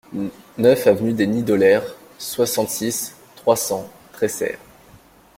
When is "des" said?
1.13-1.27